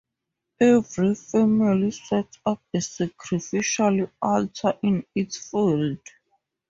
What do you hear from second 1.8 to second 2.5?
sets